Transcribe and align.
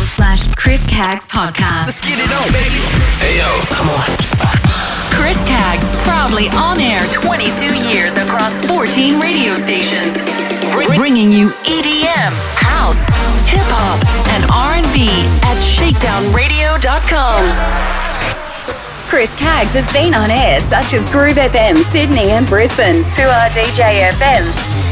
slash 0.00 0.42
Chris 0.56 0.84
Caggs 0.90 1.28
Podcast. 1.28 1.86
Let's 1.86 2.00
get 2.02 2.18
it 2.18 2.32
on, 2.34 2.50
baby. 2.50 2.82
Hey, 3.22 3.38
yo, 3.38 3.46
come 3.70 3.86
on. 3.88 4.02
Chris 5.14 5.38
Caggs, 5.46 5.86
proudly 6.02 6.48
on 6.58 6.80
air 6.80 7.06
22 7.12 7.78
years 7.94 8.16
across 8.16 8.58
14 8.66 9.20
radio 9.20 9.54
stations, 9.54 10.18
bringing 10.98 11.30
you 11.30 11.50
EDM, 11.62 12.34
house, 12.58 13.06
hip 13.46 13.62
hop, 13.70 14.02
and 14.34 14.42
R&B 14.50 15.06
at 15.46 15.62
shakedownradio.com. 15.62 18.03
Chris 19.08 19.34
Caggs 19.38 19.74
has 19.74 19.86
been 19.92 20.14
on 20.14 20.30
air 20.30 20.60
such 20.60 20.94
as 20.94 21.02
Groove 21.10 21.36
FM, 21.36 21.76
Sydney 21.78 22.30
and 22.30 22.46
Brisbane, 22.46 23.04
2R 23.14 23.50
DJ 23.52 24.10
FM, 24.10 24.44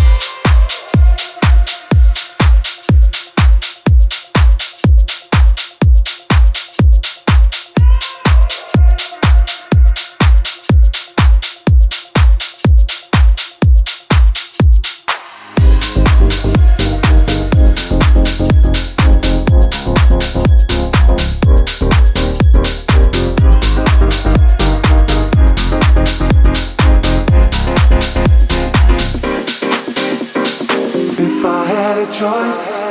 choice. 32.18 32.90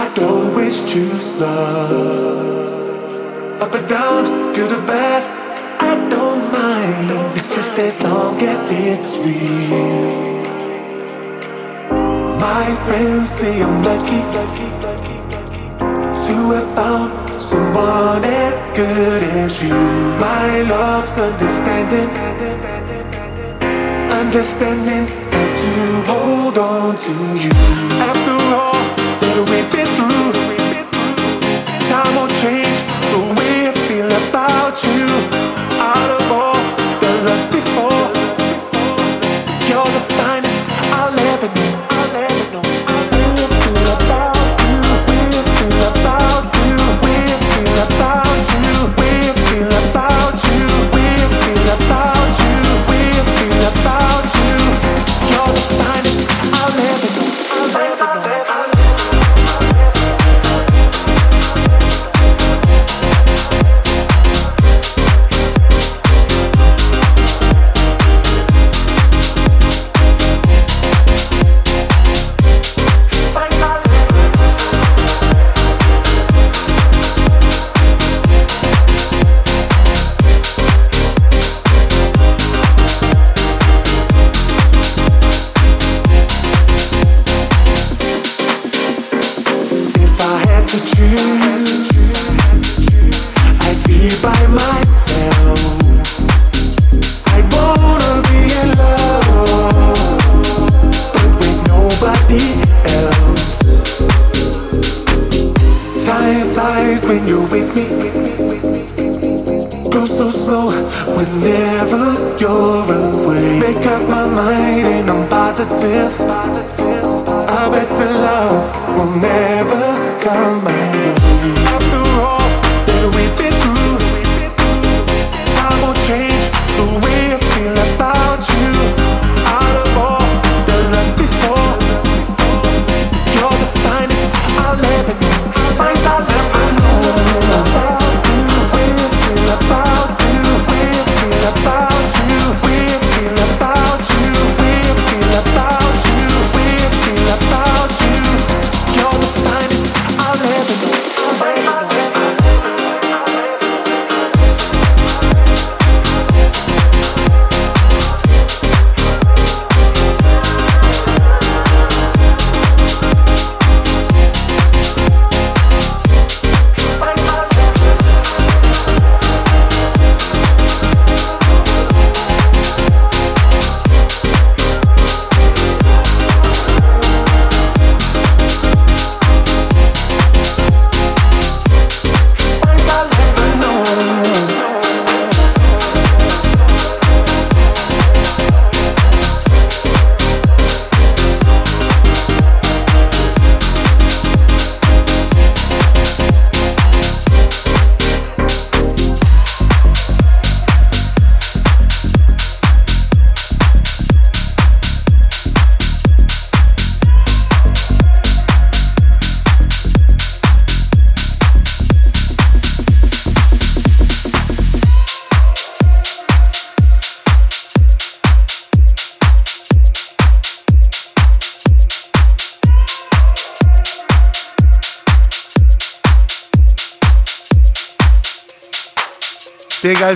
I'd 0.00 0.18
always 0.18 0.82
choose 0.90 1.36
love. 1.36 2.40
Up 3.60 3.74
and 3.74 3.86
down, 3.86 4.54
good 4.54 4.72
or 4.72 4.80
bad, 4.86 5.22
I 5.78 5.92
don't 6.08 6.50
mind. 6.50 7.08
Just 7.54 7.78
as 7.78 8.02
long 8.02 8.40
as 8.40 8.70
it's 8.70 9.18
real. 9.24 10.38
My 12.40 12.66
friends 12.86 13.28
say 13.28 13.62
I'm 13.62 13.82
lucky 13.82 14.22
to 16.26 16.34
have 16.56 16.70
found 16.74 17.10
someone 17.40 18.24
as 18.24 18.56
good 18.74 19.22
as 19.22 19.62
you. 19.62 19.74
My 20.26 20.62
love's 20.62 21.18
understanding, 21.18 22.10
understanding 24.18 25.06
how 25.30 25.46
to 25.62 26.10
hold 26.10 26.58
on 26.58 26.96
to 26.96 27.12
you. 27.38 27.50
After 28.10 28.34
all 28.60 28.82
that 29.20 29.44
we've 29.48 29.70
been 29.70 29.90
through, 29.94 30.32
time 31.88 32.14
will 32.16 32.32
change 32.42 32.78
the 33.14 33.22
way 33.38 33.68
I 33.68 33.72
feel 33.86 34.10
about 34.10 34.82
you. 34.82 35.37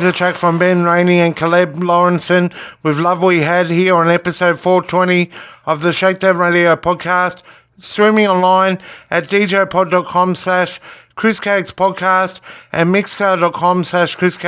There 0.03 0.11
a 0.11 0.15
track 0.15 0.35
from 0.35 0.59
Ben 0.59 0.83
Rainey 0.83 1.21
and 1.21 1.37
Caleb 1.37 1.75
Lawrenson 1.75 2.53
with 2.83 2.99
Love 2.99 3.23
We 3.23 3.43
Had 3.43 3.71
here 3.71 3.95
on 3.95 4.09
episode 4.09 4.59
420 4.59 5.31
of 5.65 5.83
the 5.83 5.93
Shakedown 5.93 6.39
Radio 6.39 6.75
podcast, 6.75 7.43
streaming 7.79 8.27
online 8.27 8.81
at 9.11 9.29
djpod.com 9.29 10.35
slash 10.35 10.81
Chris 11.15 11.39
podcast 11.39 12.41
and 12.73 12.93
mixcloud.com 12.93 13.85
slash 13.85 14.17
Chris. 14.17 14.39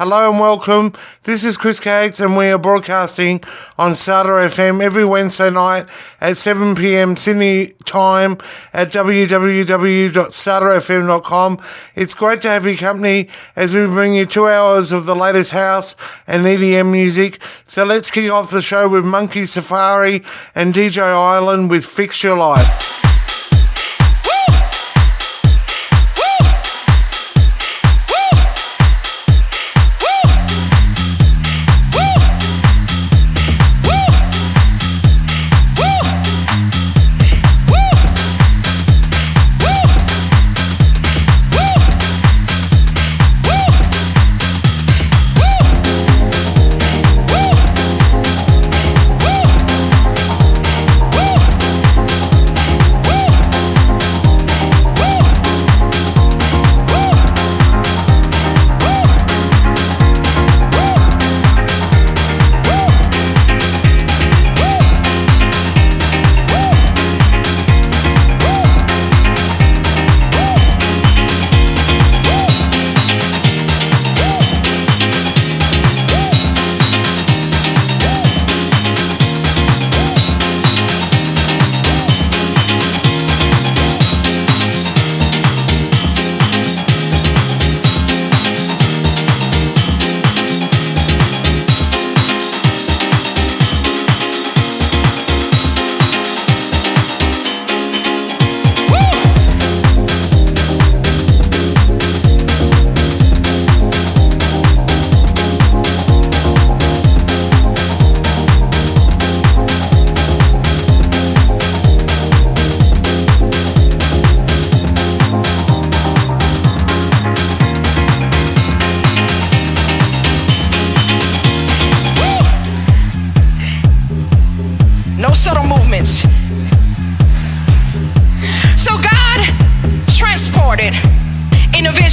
Hello 0.00 0.30
and 0.30 0.40
welcome. 0.40 0.94
This 1.24 1.44
is 1.44 1.58
Chris 1.58 1.78
Caggs 1.78 2.20
and 2.20 2.34
we 2.34 2.46
are 2.46 2.56
broadcasting 2.56 3.42
on 3.76 3.94
Starter 3.94 4.48
FM 4.48 4.82
every 4.82 5.04
Wednesday 5.04 5.50
night 5.50 5.86
at 6.22 6.38
7 6.38 6.74
p.m. 6.74 7.16
Sydney 7.16 7.74
time 7.84 8.38
at 8.72 8.90
www.starterfm.com. 8.90 11.60
It's 11.94 12.14
great 12.14 12.40
to 12.40 12.48
have 12.48 12.64
your 12.64 12.78
company 12.78 13.28
as 13.54 13.74
we 13.74 13.84
bring 13.84 14.14
you 14.14 14.24
two 14.24 14.48
hours 14.48 14.90
of 14.90 15.04
the 15.04 15.14
latest 15.14 15.50
house 15.50 15.94
and 16.26 16.46
EDM 16.46 16.90
music. 16.90 17.42
So 17.66 17.84
let's 17.84 18.10
kick 18.10 18.30
off 18.30 18.50
the 18.50 18.62
show 18.62 18.88
with 18.88 19.04
Monkey 19.04 19.44
Safari 19.44 20.22
and 20.54 20.72
DJ 20.72 21.02
Island 21.02 21.68
with 21.68 21.84
Fix 21.84 22.22
Your 22.22 22.38
Life. 22.38 22.99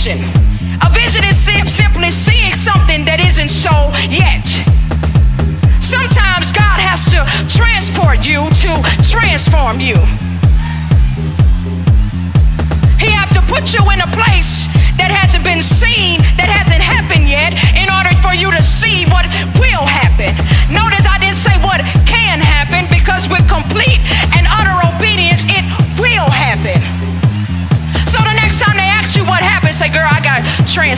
action. 0.09 0.36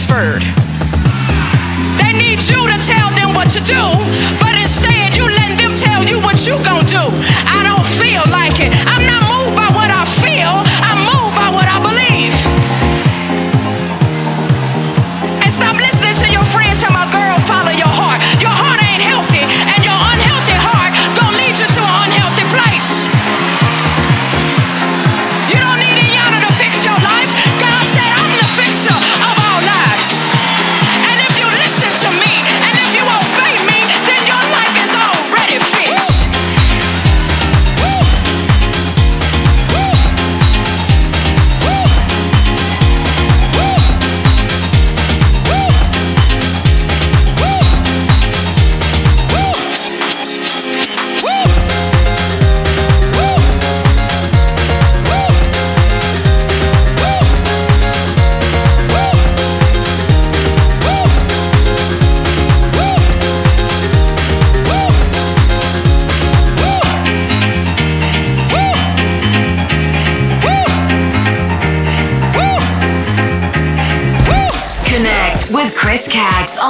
transferred. 0.09 0.41
They 2.01 2.11
need 2.13 2.41
you 2.49 2.65
to 2.65 2.77
tell 2.81 3.09
them 3.13 3.33
what 3.35 3.49
to 3.51 3.59
do, 3.61 3.83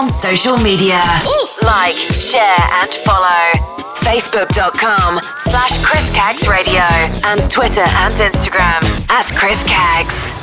social 0.07 0.57
media. 0.57 1.01
Ooh. 1.25 1.47
Like, 1.65 1.97
share, 1.97 2.63
and 2.81 2.93
follow. 2.93 3.51
Facebook.com 3.99 5.19
slash 5.37 5.83
Chris 5.83 6.09
Caggs 6.11 6.47
Radio 6.47 6.87
and 7.25 7.41
Twitter 7.49 7.83
and 7.83 8.13
Instagram 8.13 8.81
at 9.09 9.25
Chris 9.35 9.63
Caggs. 9.63 10.33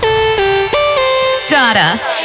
Starter. 1.46 2.15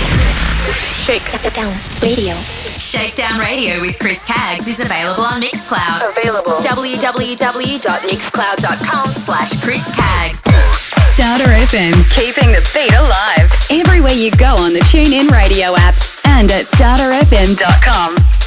Shake 0.96 1.34
it 1.34 1.52
down 1.54 1.74
radio. 2.02 2.34
Shakedown 2.78 3.38
Radio 3.40 3.80
with 3.80 3.98
Chris 3.98 4.22
Caggs 4.24 4.68
is 4.68 4.78
available 4.80 5.24
on 5.24 5.40
Mixcloud. 5.40 6.10
Available. 6.16 6.52
www.mixcloud.com 6.52 9.10
slash 9.10 9.60
Chris 9.62 9.84
Caggs. 9.96 10.42
Starter 11.12 11.50
FM, 11.50 12.04
keeping 12.14 12.52
the 12.52 12.60
beat 12.74 12.94
alive. 12.94 13.50
Everywhere 13.70 14.14
you 14.14 14.30
go 14.32 14.54
on 14.58 14.72
the 14.72 14.80
TuneIn 14.80 15.30
radio 15.30 15.74
app 15.76 15.94
and 16.24 16.50
at 16.50 16.64
starterfm.com. 16.66 18.37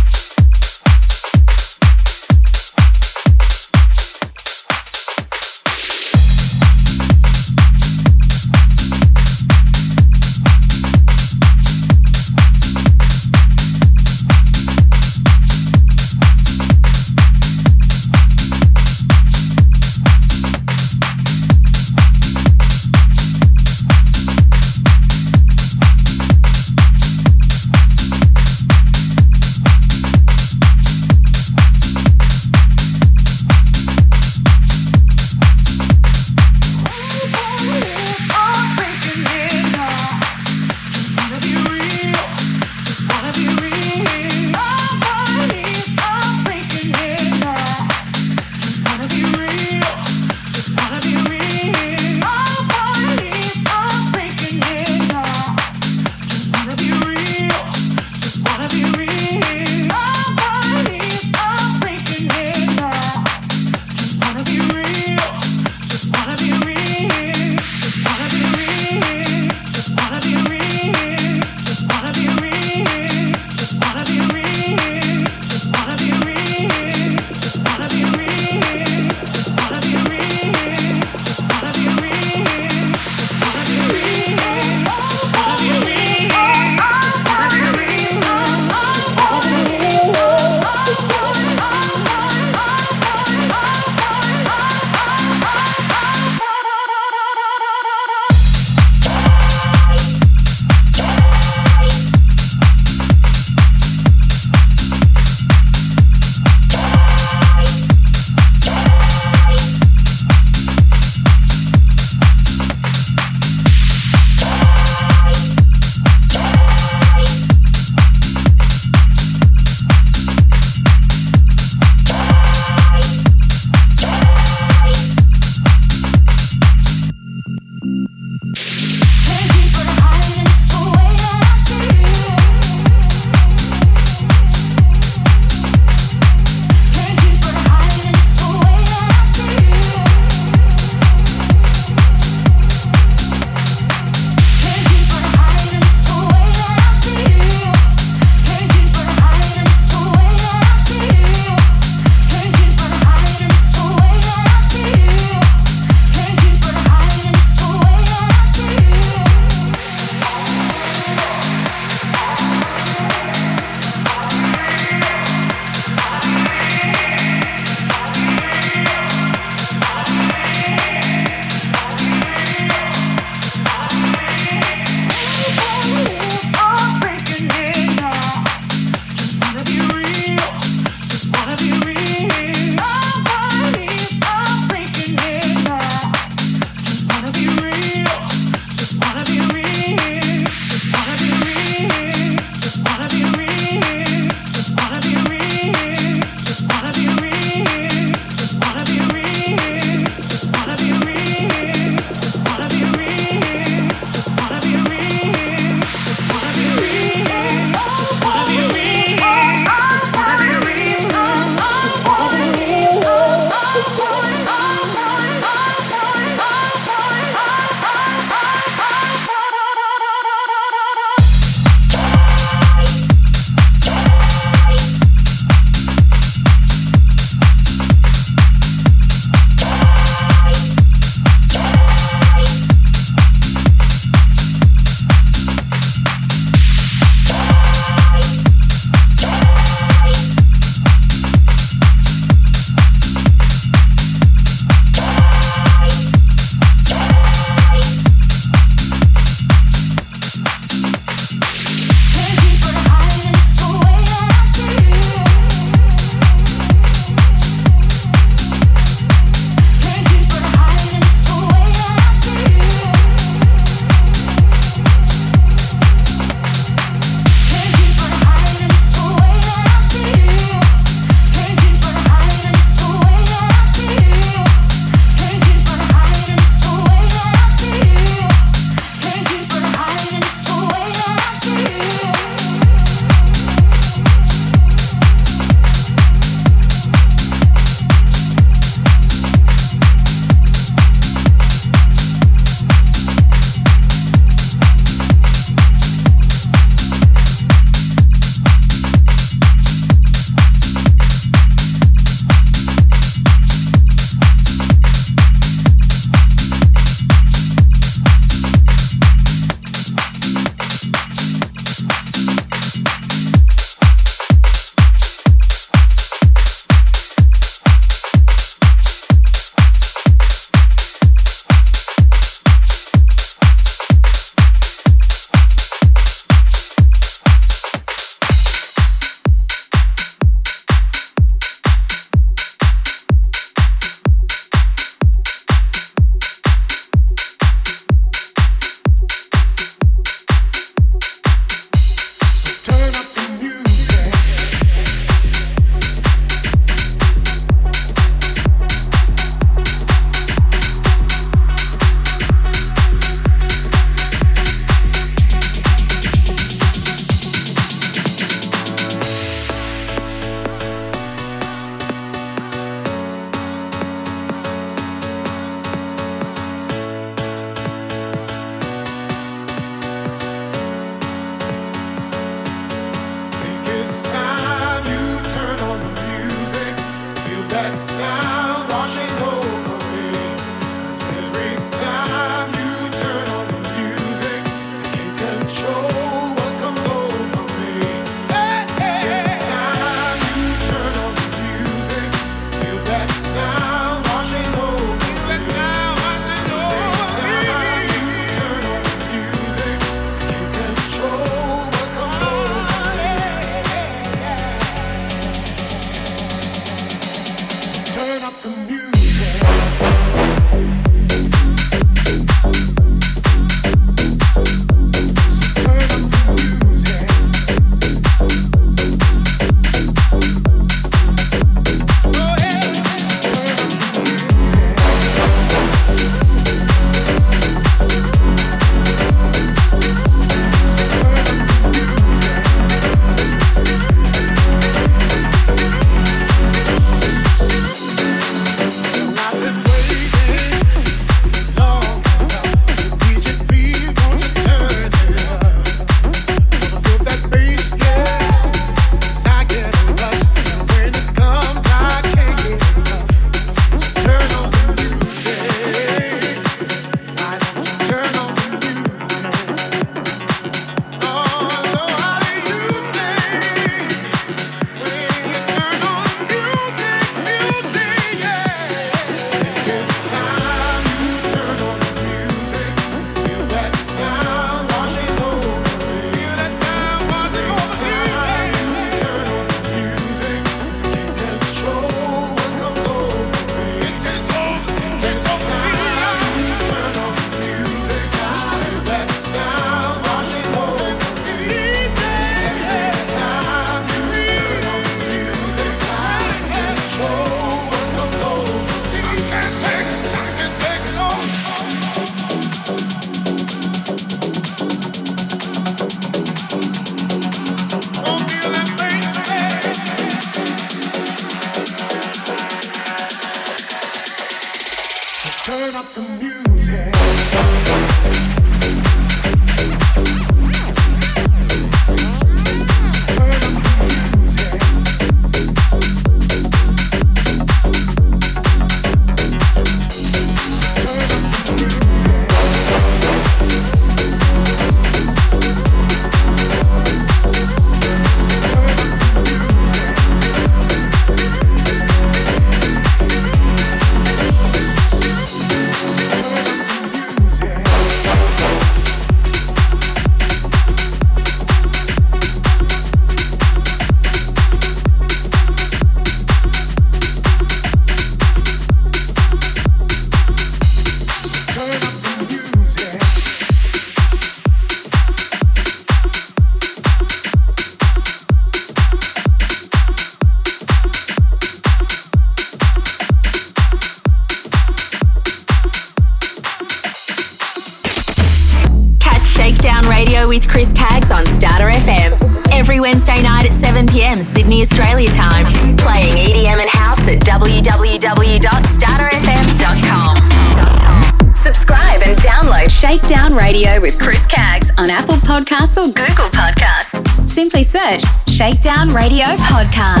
Shakedown 598.29 598.93
Radio 598.93 599.25
Podcast. 599.49 600.00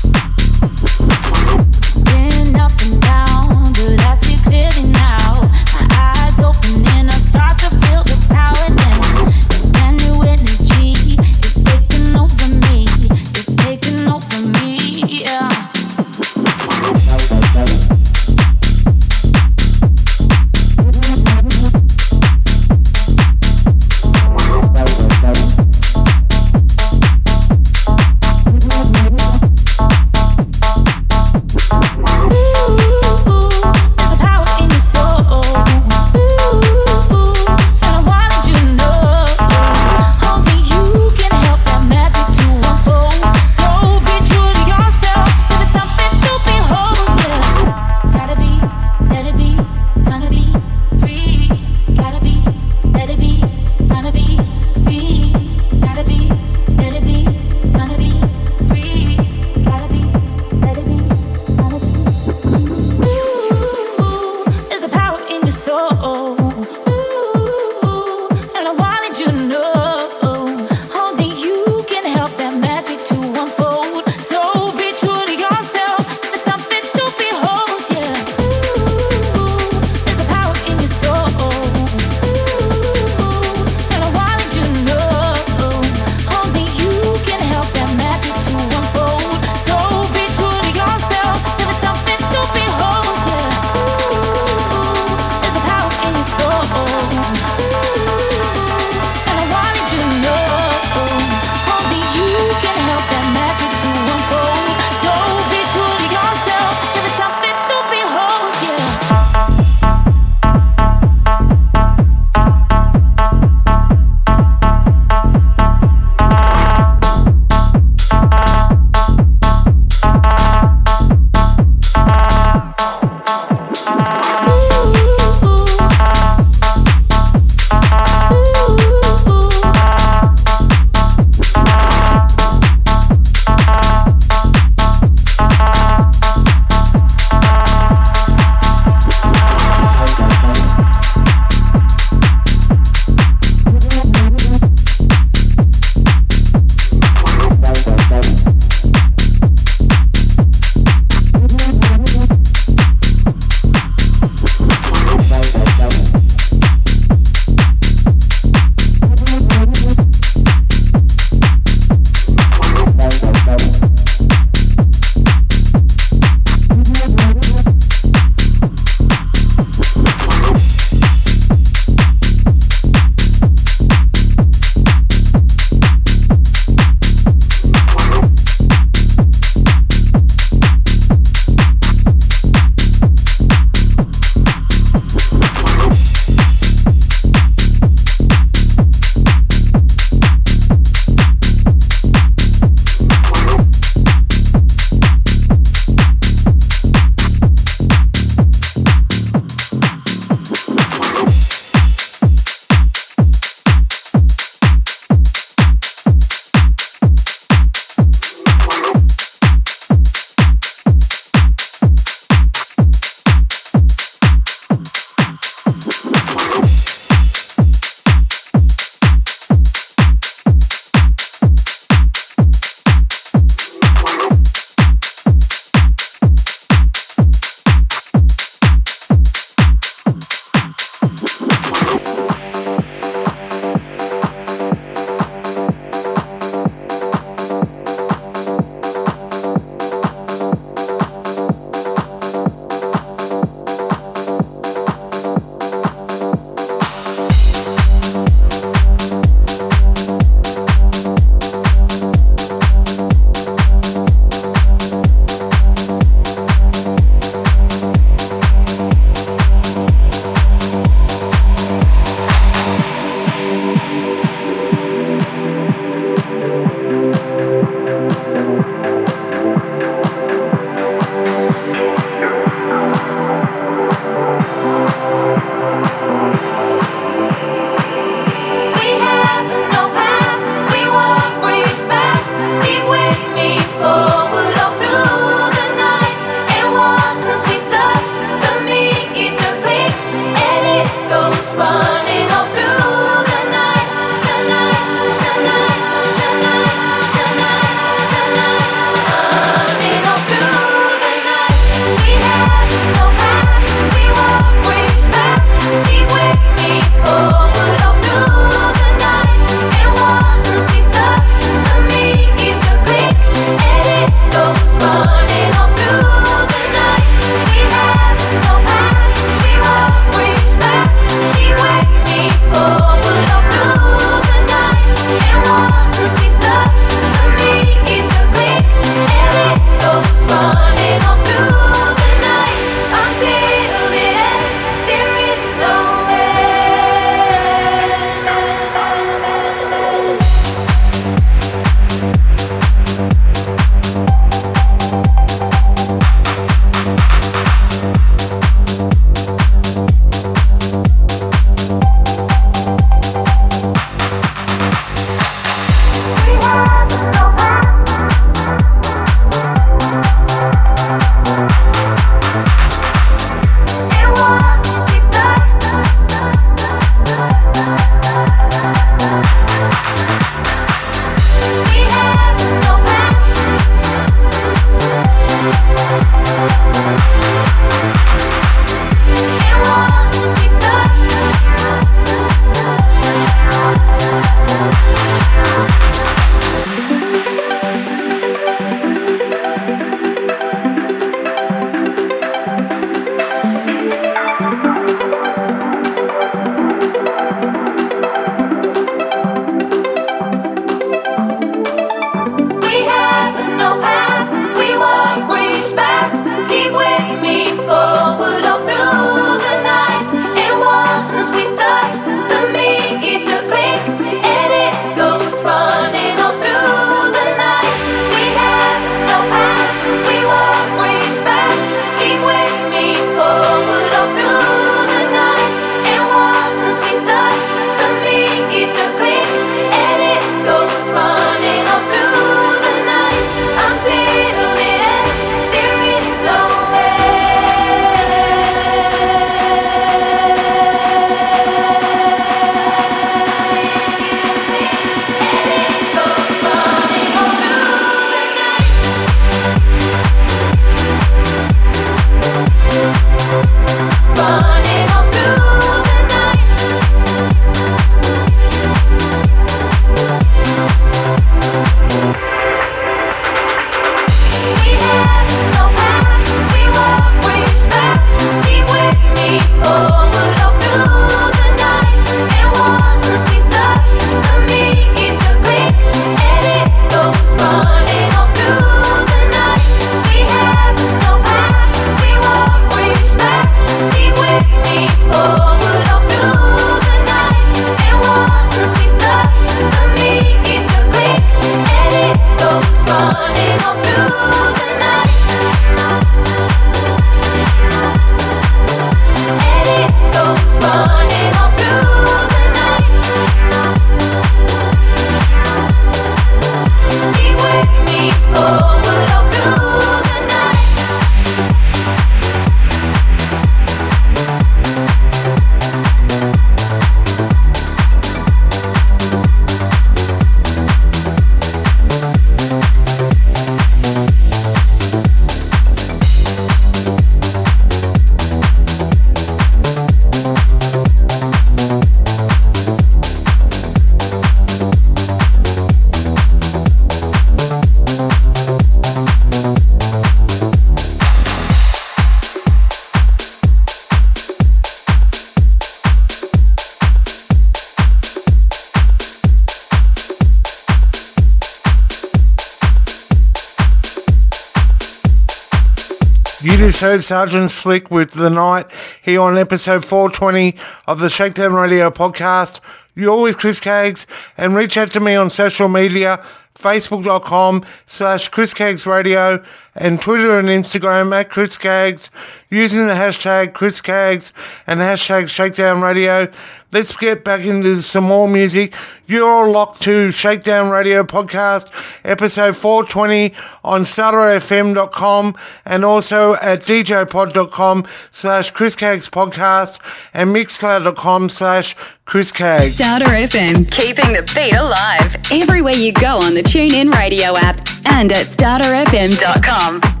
Heard 556.81 557.03
Sergeant 557.03 557.51
Slick 557.51 557.91
with 557.91 558.13
The 558.13 558.31
Night 558.31 558.65
here 559.03 559.21
on 559.21 559.37
episode 559.37 559.85
420 559.85 560.55
of 560.87 560.99
the 560.99 561.11
Shakedown 561.11 561.53
Radio 561.53 561.91
podcast. 561.91 562.59
You're 562.95 563.21
with 563.21 563.37
Chris 563.37 563.59
Caggs 563.59 564.07
and 564.35 564.55
reach 564.55 564.77
out 564.77 564.91
to 564.93 564.99
me 564.99 565.13
on 565.13 565.29
social 565.29 565.67
media 565.67 566.25
facebook.com 566.57 567.63
slash 567.85 568.29
Chris 568.29 568.55
Caggs 568.55 568.87
Radio 568.87 569.43
and 569.75 570.01
Twitter 570.01 570.39
and 570.39 570.47
Instagram 570.47 571.13
at 571.13 571.29
Chris 571.29 571.55
Caggs 571.55 572.09
using 572.51 572.85
the 572.85 572.93
hashtag 572.93 573.53
Chris 573.53 573.81
Caggs 573.81 574.31
and 574.67 574.79
hashtag 574.79 575.29
Shakedown 575.29 575.81
Radio. 575.81 576.31
Let's 576.71 576.95
get 576.95 577.23
back 577.25 577.43
into 577.43 577.81
some 577.81 578.03
more 578.05 578.27
music. 578.29 578.73
You're 579.07 579.29
all 579.29 579.51
locked 579.51 579.81
to 579.83 580.11
Shakedown 580.11 580.69
Radio 580.69 581.03
Podcast, 581.03 581.71
episode 582.05 582.55
420 582.55 583.33
on 583.63 583.81
starterfm.com 583.81 585.35
and 585.65 585.83
also 585.83 586.35
at 586.35 586.61
djpod.com 586.61 587.85
slash 588.11 588.51
Chris 588.51 588.75
Caggs 588.75 589.09
Podcast 589.09 589.79
and 590.13 590.33
mixcloud.com 590.33 591.29
slash 591.29 591.75
Chris 592.05 592.31
Caggs. 592.31 592.75
Starter 592.75 593.05
FM, 593.05 593.69
keeping 593.71 594.13
the 594.13 594.23
beat 594.35 594.55
alive 594.55 595.15
everywhere 595.31 595.75
you 595.75 595.91
go 595.91 596.17
on 596.19 596.33
the 596.33 596.43
TuneIn 596.43 596.91
Radio 596.93 597.35
app 597.37 597.57
and 597.85 598.11
at 598.11 598.25
starterfm.com. 598.27 600.00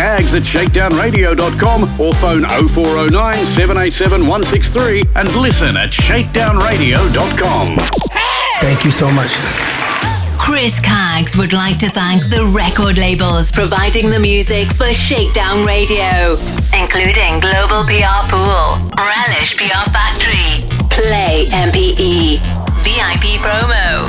Caggs 0.00 0.34
at 0.34 0.44
shakedownradio.com 0.44 2.00
or 2.00 2.14
phone 2.14 2.48
0409 2.48 3.44
787 3.44 4.22
163 4.22 5.04
and 5.14 5.28
listen 5.36 5.76
at 5.76 5.90
shakedownradio.com. 5.90 7.76
Thank 8.64 8.86
you 8.86 8.92
so 8.92 9.12
much. 9.12 9.28
Chris 10.40 10.80
Caggs 10.80 11.36
would 11.36 11.52
like 11.52 11.76
to 11.84 11.90
thank 11.90 12.24
the 12.32 12.48
record 12.56 12.96
labels 12.96 13.52
providing 13.52 14.08
the 14.08 14.18
music 14.18 14.72
for 14.72 14.88
Shakedown 14.88 15.66
Radio, 15.68 16.32
including 16.72 17.36
Global 17.36 17.84
PR 17.84 18.24
Pool, 18.32 18.80
Relish 18.96 19.52
PR 19.60 19.84
Factory, 19.92 20.64
Play 20.88 21.44
MPE, 21.52 22.40
VIP 22.80 23.36
Promo, 23.36 24.08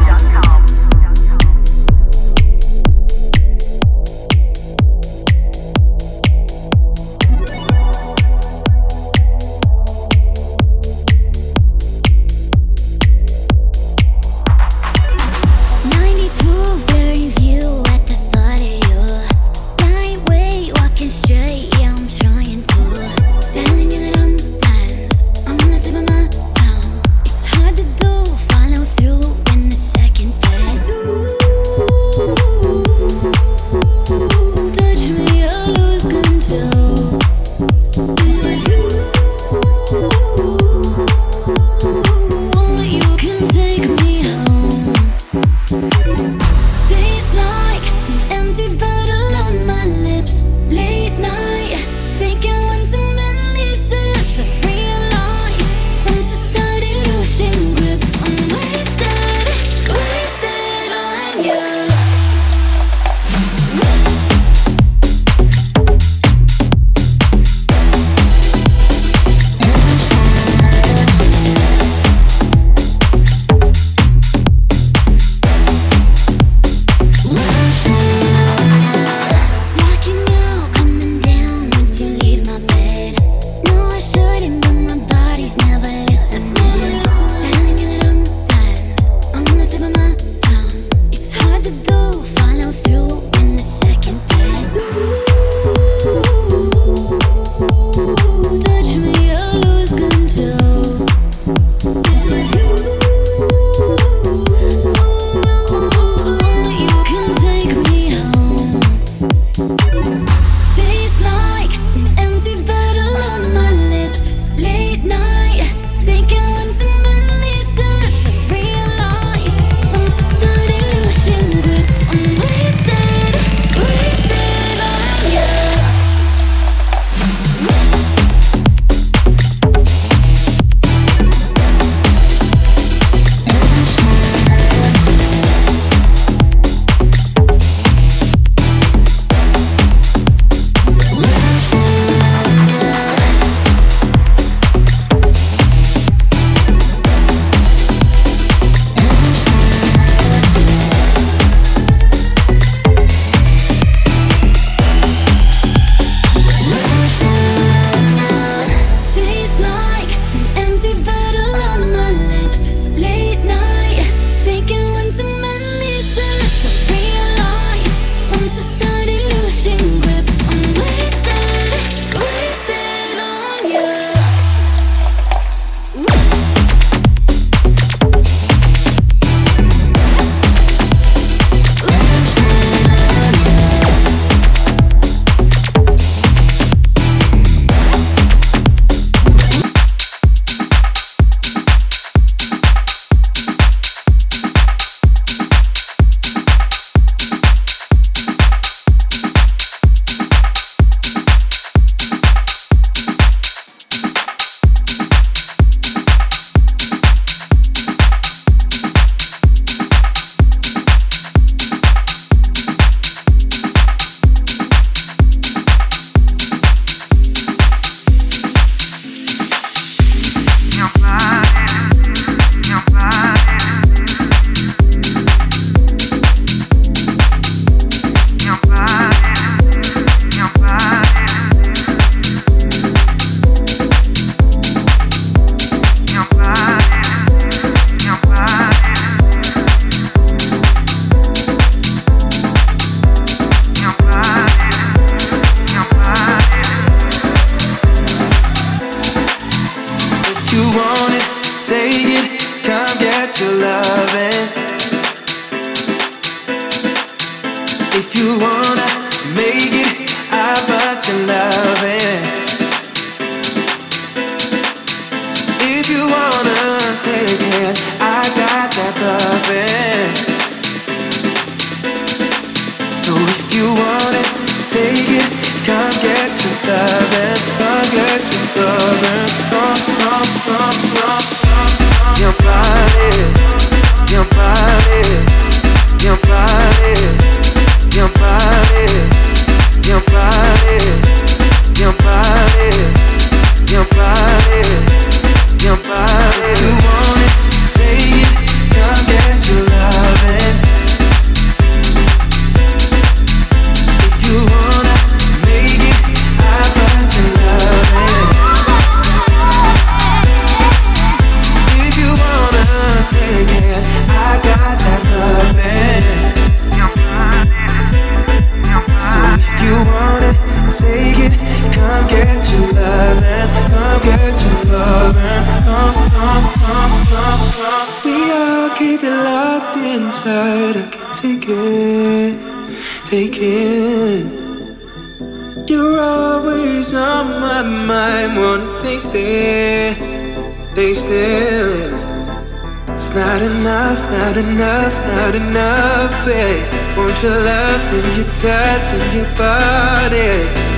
Won't 346.97 347.21
your 347.23 347.31
love 347.31 347.81
and 347.97 348.09
your 348.17 348.29
touch 348.31 348.87
and 348.95 349.07
your 349.13 349.29
body? 349.37 350.31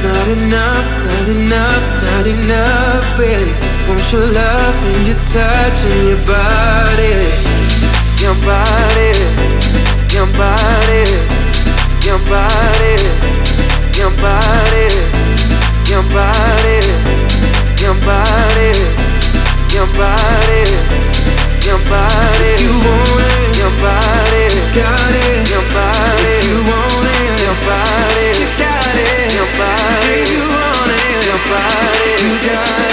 Not 0.04 0.28
enough, 0.28 0.88
not 1.08 1.28
enough, 1.30 1.86
not 2.04 2.26
enough, 2.28 3.06
babe. 3.18 3.56
Won't 3.88 4.12
your 4.12 4.28
love 4.28 4.76
and 4.90 5.08
your 5.08 5.20
touch 5.20 5.80
and 5.90 6.00
your 6.10 6.22
body? 6.26 7.16
Your 8.24 8.36
body, 8.46 9.12
your 10.16 10.28
body, 10.38 11.04
your 12.08 12.20
body, 12.32 12.96
your 13.98 14.12
body, 14.22 14.88
your 15.88 16.04
body, 16.14 16.80
your 17.82 17.96
body, 18.04 18.28
your 18.64 18.68
body 18.76 19.08
your 19.78 19.86
body. 19.94 21.47
If 21.70 22.62
you 22.62 22.72
want 22.80 23.20
it, 23.20 23.58
your 23.60 23.72
body. 23.84 24.48
Got 24.72 25.12
it, 25.12 25.50
your 25.52 25.62
body. 25.76 26.36
You 26.48 26.64
want 26.64 27.08
it, 27.12 27.42
your 27.44 27.58
body. 27.68 28.28
You 28.40 28.48
got 28.56 28.96
it, 28.96 29.36
your 29.36 29.52
body. 29.60 30.16
You 30.32 30.48
want 30.48 30.92
it, 30.96 31.28
your 31.28 31.42
body. 31.52 32.24
You 32.24 32.36
got 32.48 32.80
it, 32.80 32.87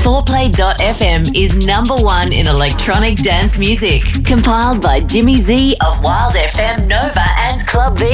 4play.fm 0.00 1.36
is 1.36 1.54
number 1.66 1.94
one 1.94 2.32
in 2.32 2.46
electronic 2.46 3.18
dance 3.18 3.58
music, 3.58 4.02
compiled 4.24 4.80
by 4.80 5.00
Jimmy 5.00 5.36
Z 5.36 5.76
of 5.86 6.02
Wild 6.02 6.32
FM 6.34 6.88
Nova 6.88 7.26
and 7.38 7.49
Club 7.70 7.98
V 7.98 8.04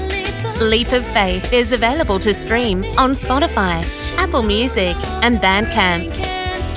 Leap 0.60 0.92
of 0.92 1.04
Faith 1.06 1.52
is 1.52 1.72
available 1.72 2.18
to 2.20 2.32
stream 2.32 2.84
on 2.98 3.14
Spotify, 3.14 3.82
Apple 4.16 4.42
Music, 4.42 4.96
and 5.22 5.36
Bandcamp. 5.38 6.12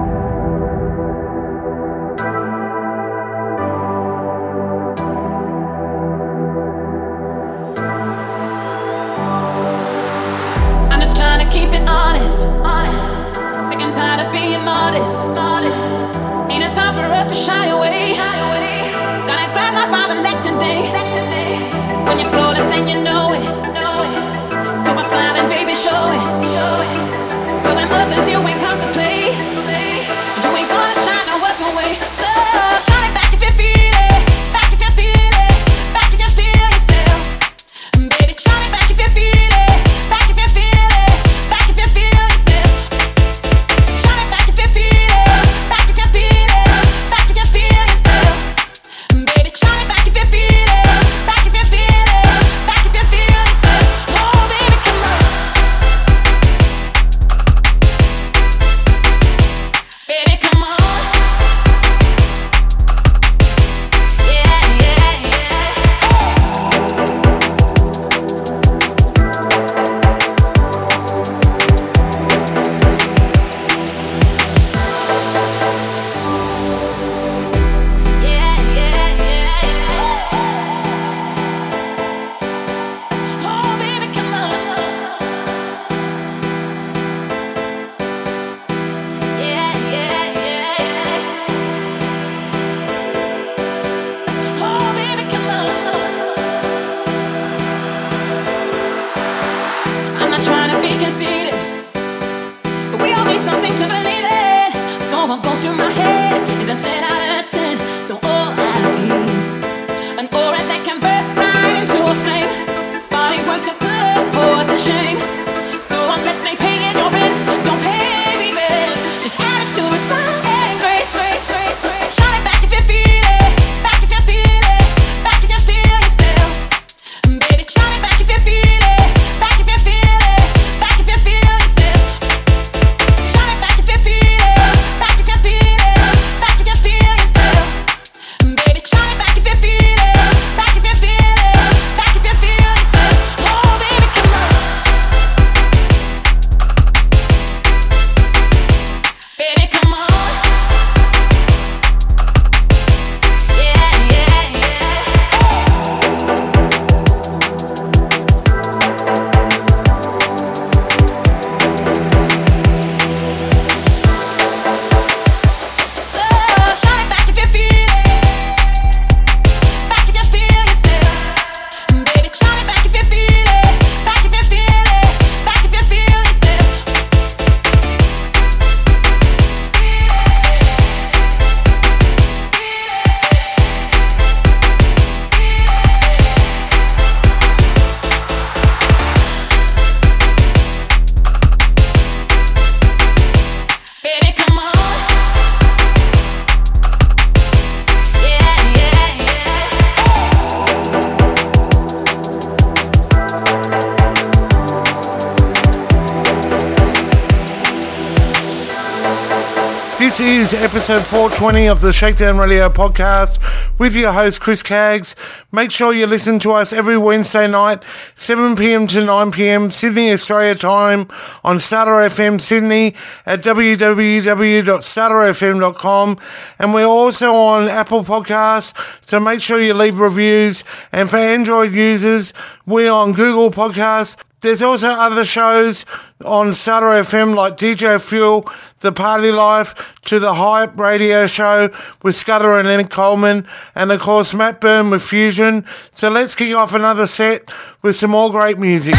This 210.17 210.55
is 210.55 210.63
episode 210.63 211.03
420 211.03 211.67
of 211.67 211.83
the 211.83 211.93
Shakedown 211.93 212.39
Radio 212.39 212.71
podcast 212.71 213.39
with 213.79 213.95
your 213.95 214.13
host 214.13 214.41
Chris 214.41 214.63
Caggs. 214.63 215.15
Make 215.53 215.71
sure 215.71 215.93
you 215.93 216.07
listen 216.07 216.39
to 216.39 216.53
us 216.53 216.73
every 216.73 216.97
Wednesday 216.97 217.47
night, 217.47 217.85
7 218.15 218.57
p.m. 218.57 218.87
to 218.87 219.05
9 219.05 219.31
p.m. 219.31 219.71
Sydney, 219.71 220.11
Australia 220.13 220.55
time 220.55 221.07
on 221.45 221.59
Starter 221.59 222.09
FM 222.09 222.41
Sydney 222.41 222.95
at 223.27 223.43
www.starterfm.com. 223.43 226.19
And 226.59 226.73
we're 226.73 226.87
also 226.87 227.35
on 227.35 227.69
Apple 227.69 228.03
Podcasts, 228.03 228.73
so 229.07 229.21
make 229.21 229.43
sure 229.43 229.61
you 229.61 229.75
leave 229.75 229.99
reviews. 229.99 230.65
And 230.93 231.11
for 231.11 231.19
Android 231.19 231.75
users, 231.75 232.33
we're 232.65 232.91
on 232.91 233.13
Google 233.13 233.51
Podcasts. 233.51 234.17
There's 234.43 234.63
also 234.63 234.89
other 234.89 235.25
shows 235.25 235.85
on 236.25 236.53
Starter 236.53 237.03
FM 237.03 237.35
like 237.35 237.57
DJ 237.57 238.01
Fuel, 238.01 238.49
The 238.81 238.93
Party 238.93 239.33
Life, 239.33 239.95
to 240.03 240.19
the 240.19 240.35
Hype 240.35 240.79
Radio 240.79 241.27
Show 241.27 241.71
with 242.03 242.15
Scudder 242.15 242.59
and 242.59 242.69
Leonard 242.69 242.91
Coleman, 242.91 243.47
and 243.75 243.91
of 243.91 244.01
course 244.01 244.35
Matt 244.35 244.61
Byrne 244.61 244.91
with 244.91 245.03
Fusion. 245.03 245.65
So 245.93 246.11
let's 246.11 246.35
kick 246.35 246.55
off 246.55 246.75
another 246.75 247.07
set 247.07 247.51
with 247.83 247.97
some 247.97 248.11
more 248.11 248.31
great 248.31 248.59
music. 248.59 248.95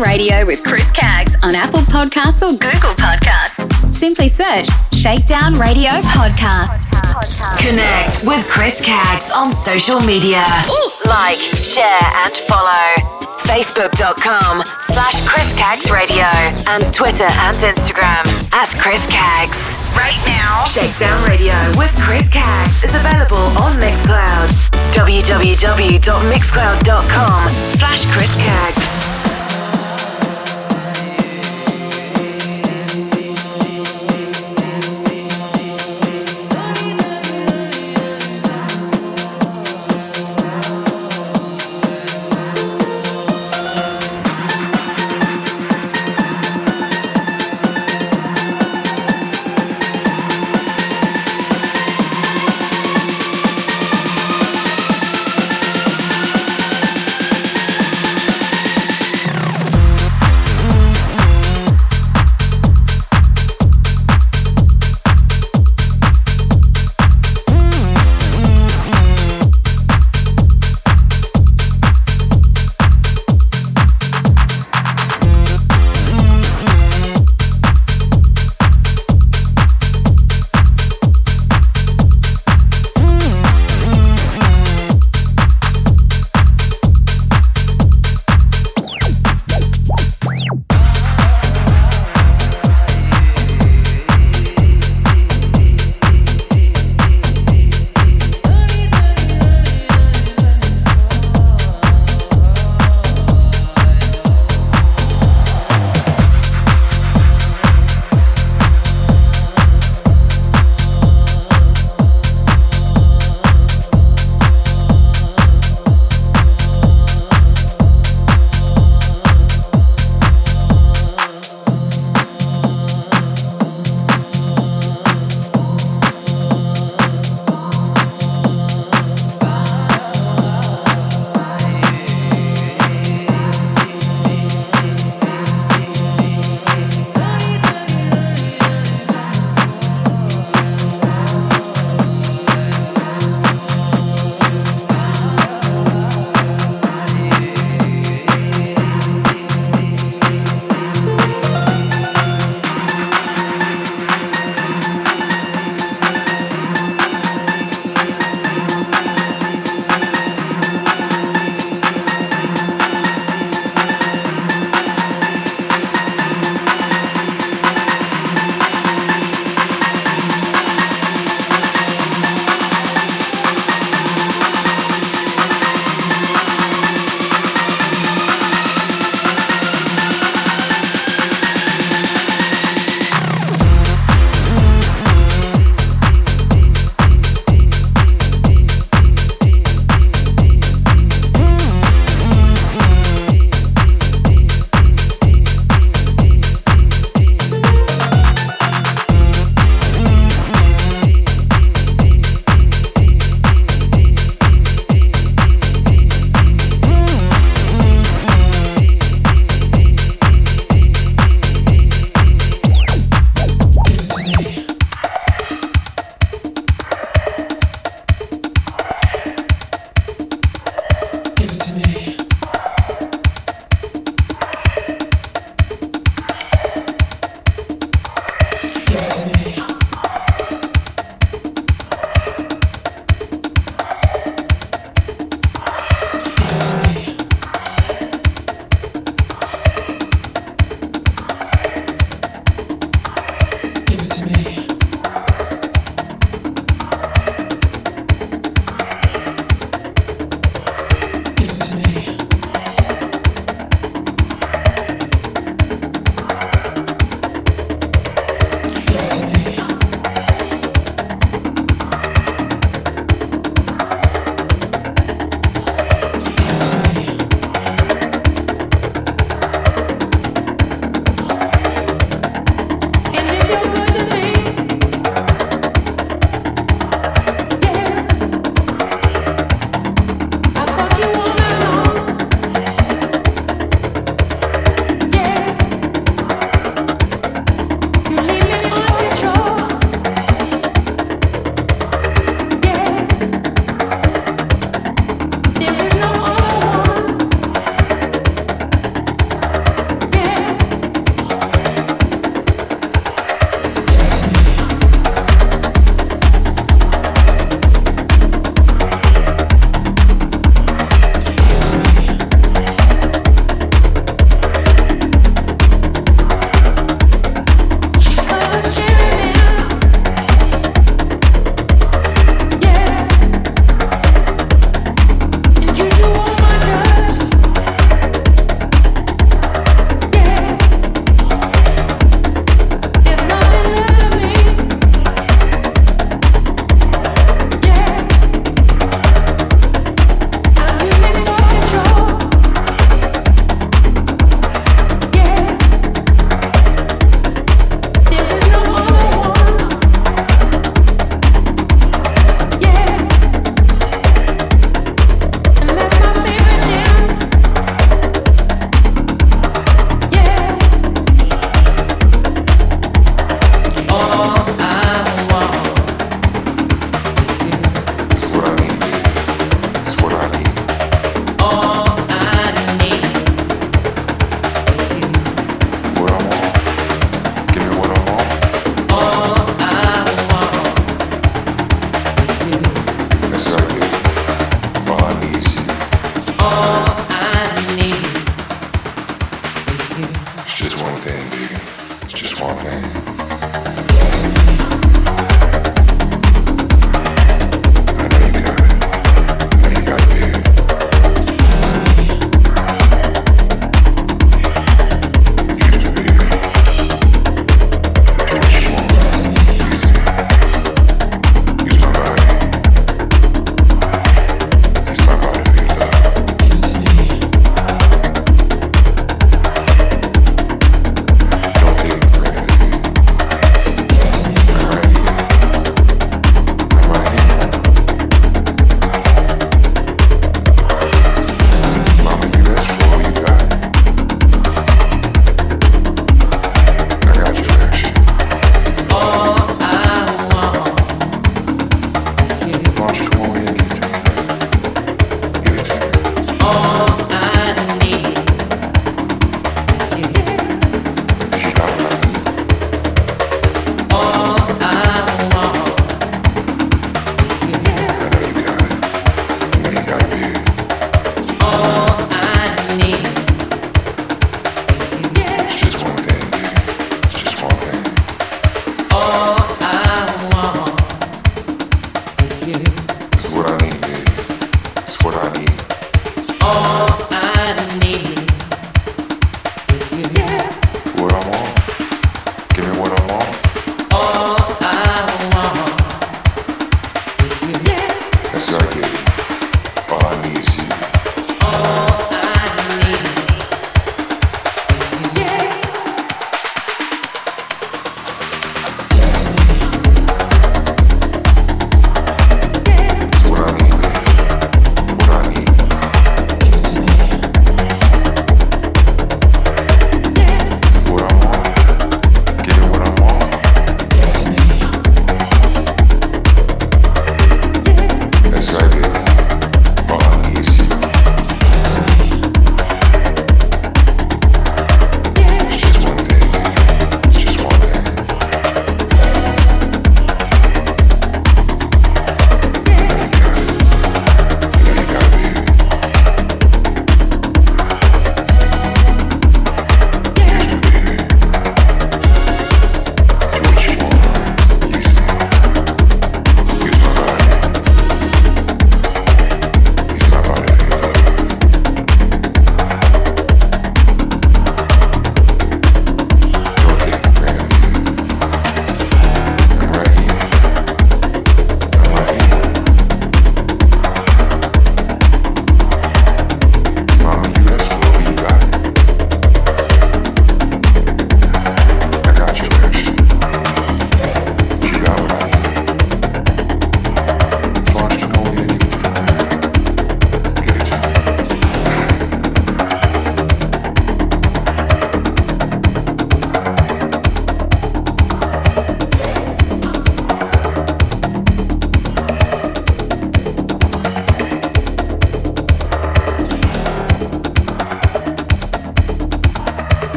Radio 0.00 0.44
with 0.46 0.62
Chris 0.64 0.90
Caggs 0.90 1.36
on 1.42 1.54
Apple 1.54 1.80
Podcasts 1.80 2.40
or 2.42 2.52
Google 2.58 2.94
Podcasts. 2.94 3.94
Simply 3.94 4.28
search 4.28 4.66
Shakedown 4.92 5.54
Radio 5.54 5.90
Podcast. 6.14 6.84
Connect 7.58 8.22
with 8.24 8.48
Chris 8.48 8.80
Caggs 8.84 9.30
on 9.30 9.52
social 9.52 10.00
media. 10.00 10.44
Like, 11.06 11.38
share, 11.38 12.00
and 12.24 12.34
follow. 12.36 12.94
Facebook.com 13.48 14.62
slash 14.82 15.20
Chris 15.26 15.52
Caggs 15.56 15.90
Radio 15.90 16.26
and 16.68 16.84
Twitter 16.92 17.24
and 17.24 17.56
Instagram 17.56 18.26
at 18.52 18.68
Chris 18.78 19.06
Caggs. 19.06 19.74
Right 19.96 20.18
now, 20.26 20.64
Shakedown 20.64 21.24
Radio 21.28 21.54
with 21.78 21.96
Chris 22.00 22.28
Caggs 22.32 22.84
is 22.84 22.94
available 22.94 23.38
on 23.58 23.72
Mixcloud. 23.80 24.48
www.mixcloud.com 24.92 27.50
slash 27.70 28.06
Chris 28.12 28.34
Caggs. 28.36 29.27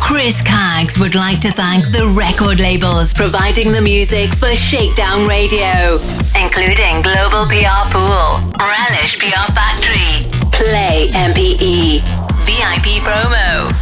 Chris 0.00 0.40
Caggs 0.42 0.98
would 0.98 1.14
like 1.14 1.40
to 1.40 1.50
thank 1.50 1.84
the 1.86 2.06
record 2.16 2.60
labels 2.60 3.12
providing 3.12 3.72
the 3.72 3.80
music 3.80 4.32
for 4.34 4.54
Shakedown 4.54 5.26
Radio, 5.26 5.98
including 6.36 7.00
Global 7.00 7.46
PR 7.48 7.88
Pool, 7.88 8.38
Relish 8.60 9.18
PR 9.18 9.48
Factory, 9.52 10.28
Play 10.52 11.08
MPE, 11.14 12.02
VIP 12.44 13.00
Promo, 13.00 13.72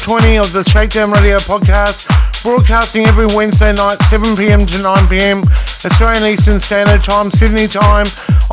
420 0.00 0.38
of 0.38 0.52
the 0.52 0.62
Shakedown 0.70 1.10
Radio 1.12 1.36
podcast, 1.38 2.08
broadcasting 2.42 3.06
every 3.06 3.26
Wednesday 3.36 3.72
night, 3.72 3.98
7pm 4.08 4.66
to 4.70 4.78
9pm, 4.80 5.44
Australian 5.84 6.24
Eastern 6.32 6.60
Standard 6.60 7.02
Time, 7.04 7.30
Sydney 7.30 7.66
time, 7.66 8.06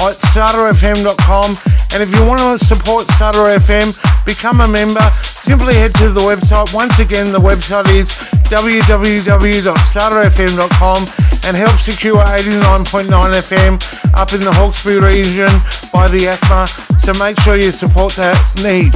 at 0.03 0.17
starterfm.com. 0.31 1.57
And 1.93 2.03
if 2.03 2.13
you 2.13 2.25
want 2.25 2.41
to 2.41 2.59
support 2.59 3.07
Starter 3.15 3.57
FM, 3.59 3.95
become 4.25 4.59
a 4.61 4.67
member, 4.67 5.09
simply 5.23 5.75
head 5.75 5.93
to 5.95 6.11
the 6.11 6.21
website. 6.21 6.73
Once 6.73 6.99
again, 6.99 7.31
the 7.31 7.39
website 7.39 7.87
is 7.95 8.17
www.starterfm.com 8.51 11.07
and 11.47 11.55
help 11.55 11.79
secure 11.79 12.23
89.9 12.23 13.07
FM 13.07 13.79
up 14.15 14.33
in 14.33 14.41
the 14.41 14.51
Hawkesbury 14.51 14.99
region 14.99 15.61
by 15.93 16.07
the 16.07 16.27
ACMA. 16.27 16.67
So 17.01 17.13
make 17.23 17.39
sure 17.39 17.55
you 17.55 17.71
support 17.71 18.13
that 18.13 18.35
need 18.63 18.93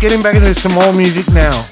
getting 0.00 0.22
back 0.22 0.36
into 0.36 0.54
some 0.54 0.72
more 0.72 0.92
music 0.92 1.32
now. 1.32 1.64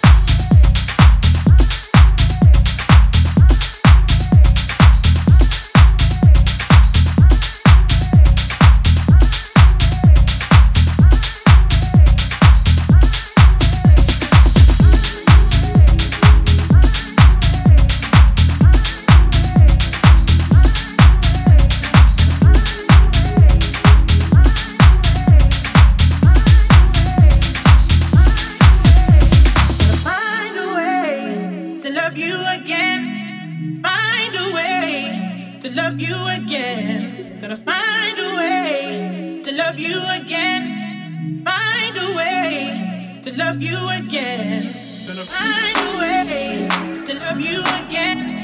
again. 44.12 44.62
Find 44.64 45.78
a 45.78 45.98
way 45.98 46.68
to 47.06 47.18
love 47.18 47.40
you 47.40 47.60
again. 47.80 48.36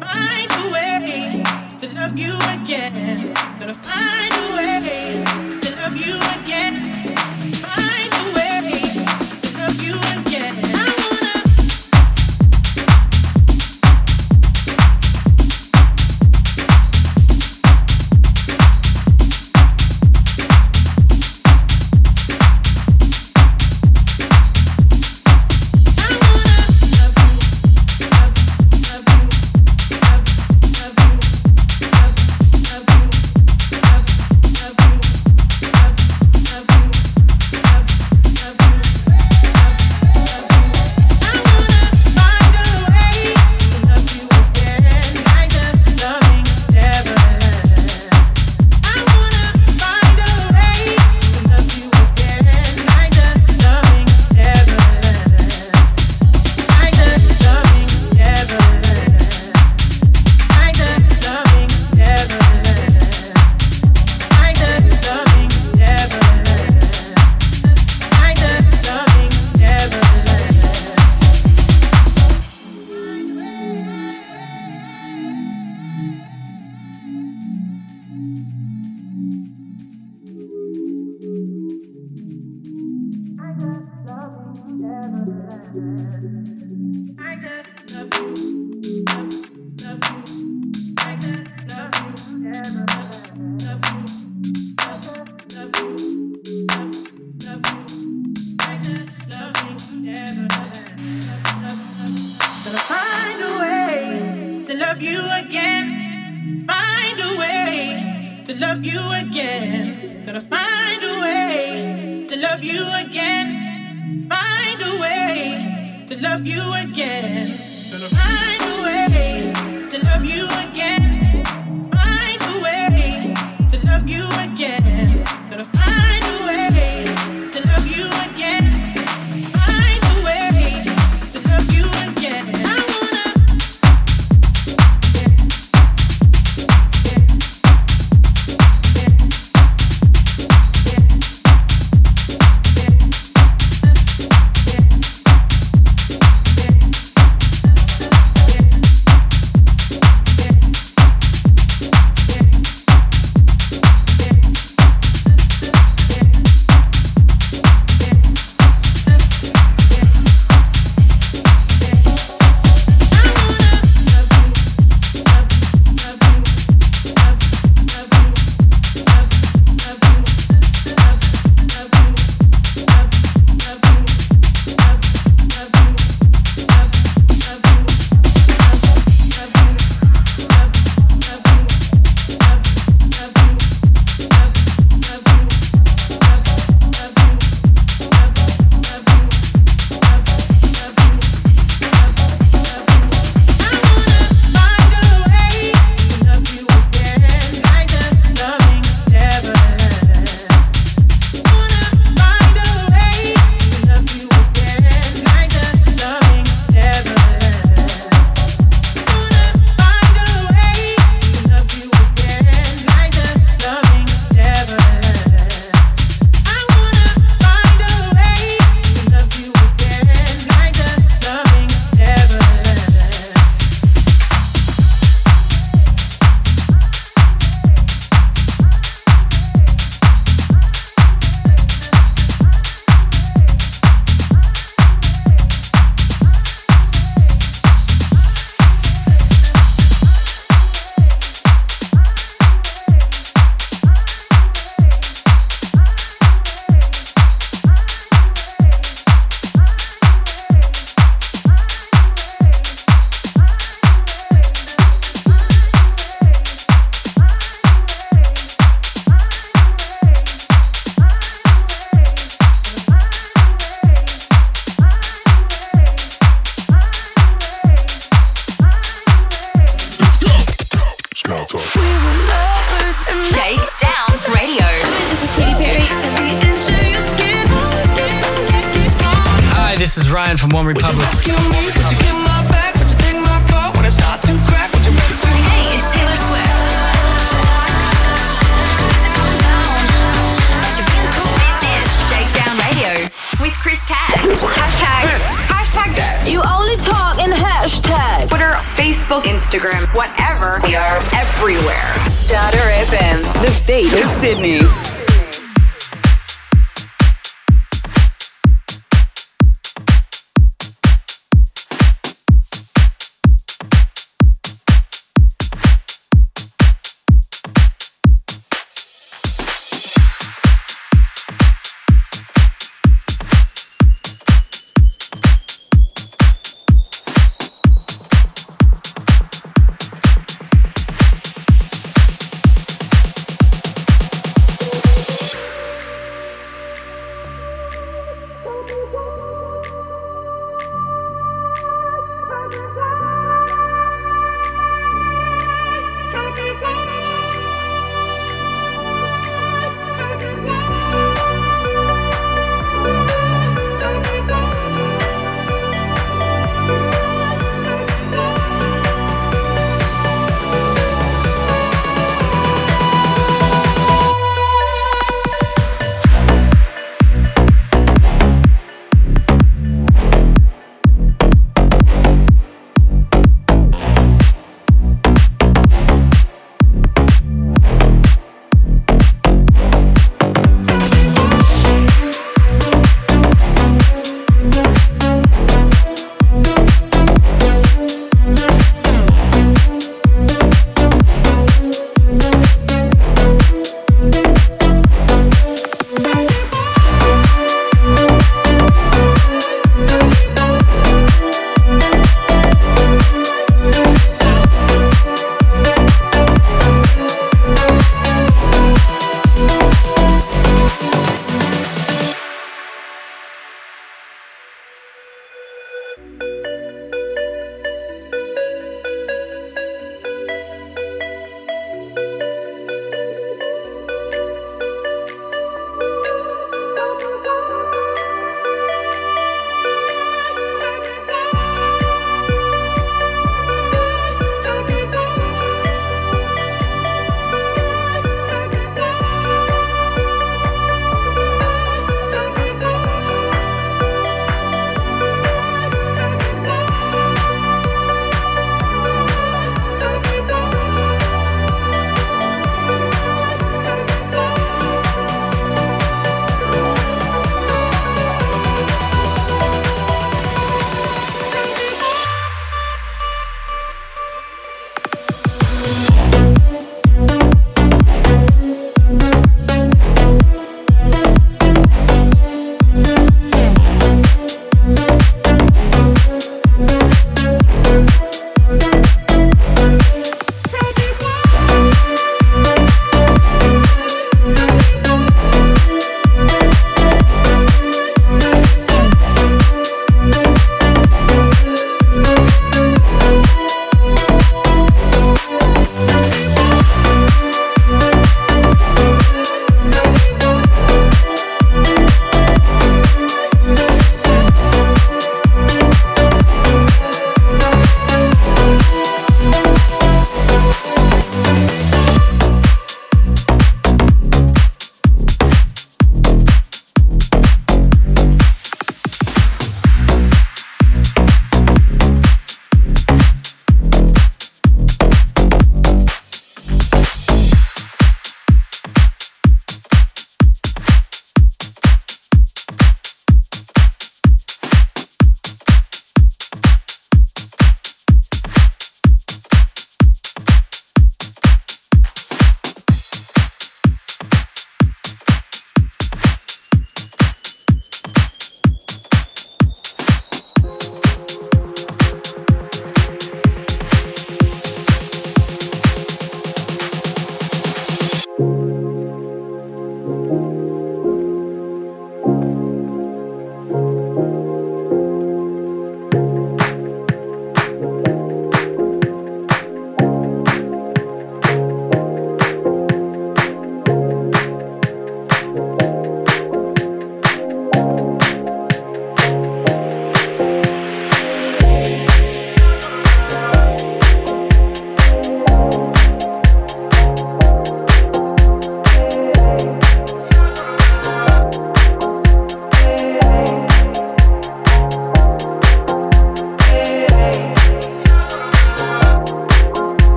Find 0.00 0.50
a 0.50 0.72
way 0.72 1.42
to 1.78 1.94
love 1.94 2.18
you 2.18 2.34
again. 2.50 3.32
Gonna 3.60 3.74
find 3.74 4.15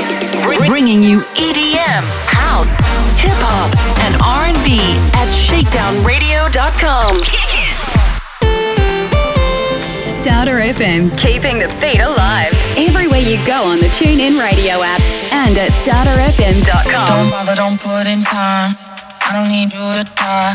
bringing 0.67 1.01
you 1.03 1.19
EDM, 1.35 2.03
house, 2.27 2.77
hip-hop, 3.19 3.71
and 4.05 4.15
R&B 4.23 4.79
at 5.13 5.29
shakedownradio.com. 5.33 7.56
Starter 10.27 10.59
FM, 10.59 11.07
keeping 11.15 11.55
the 11.55 11.71
beat 11.79 12.03
alive. 12.03 12.51
Everywhere 12.75 13.23
you 13.23 13.39
go 13.47 13.63
on 13.63 13.79
the 13.79 13.87
TuneIn 13.87 14.35
Radio 14.35 14.83
app 14.83 14.99
and 15.31 15.55
at 15.55 15.71
starterfm.com. 15.71 17.07
Don't 17.07 17.31
bother, 17.31 17.55
don't 17.55 17.79
put 17.79 18.11
in 18.11 18.27
time. 18.27 18.75
I 19.23 19.31
don't 19.31 19.47
need 19.47 19.71
you 19.71 19.79
to 19.79 20.03
try. 20.19 20.51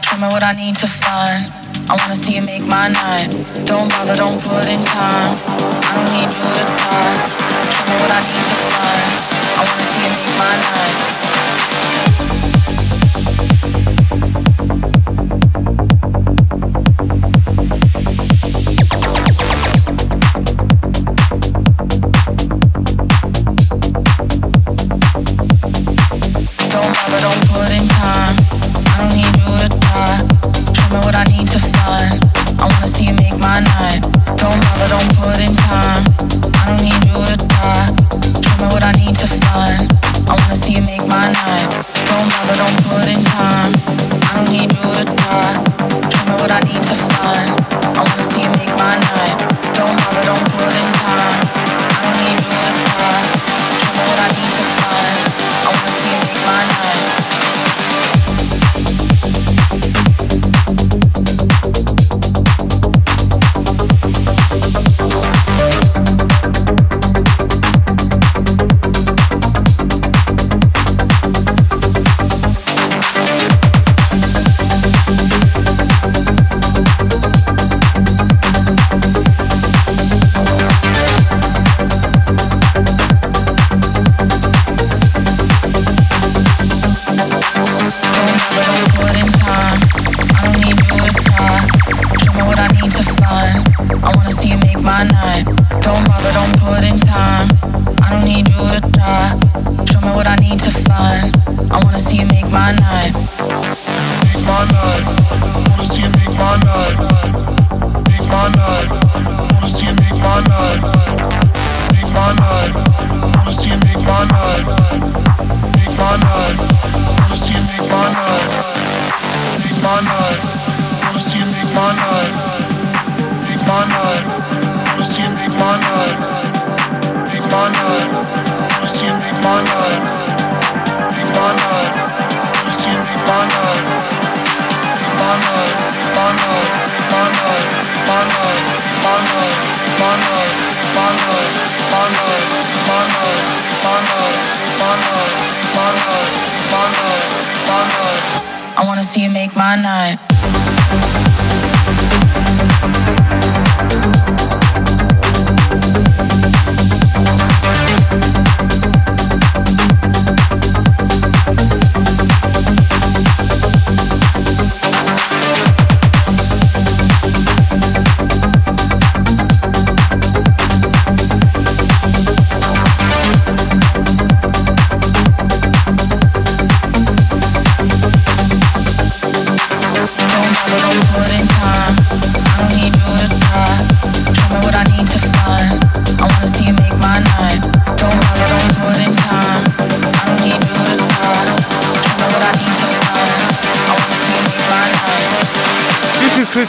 Show 0.00 0.16
me 0.16 0.24
what 0.32 0.42
I 0.42 0.56
need 0.56 0.74
to 0.76 0.88
find. 0.88 1.44
I 1.92 2.00
wanna 2.00 2.16
see 2.16 2.36
you 2.36 2.40
make 2.40 2.64
my 2.64 2.88
night. 2.88 3.28
Don't 3.68 3.92
bother, 3.92 4.16
don't 4.16 4.40
put 4.40 4.64
in 4.64 4.80
time. 4.88 5.36
I 5.36 6.00
don't 6.00 6.08
need 6.16 6.32
you 6.32 6.48
to 6.56 6.64
try. 6.80 7.04
Show 7.68 7.84
me 7.92 8.00
what 8.00 8.08
I 8.08 8.24
need 8.24 8.44
to 8.48 8.56
find. 8.72 9.04
I 9.52 9.68
wanna 9.68 9.84
see 9.84 10.00
you 10.00 10.16
make 10.16 10.32
my 10.40 10.56
night. 10.64 11.10